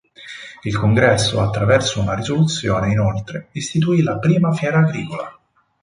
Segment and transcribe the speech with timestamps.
[0.63, 5.39] Il Congresso, attraverso una risoluzione, inoltre, istituì la prima fiera agricola.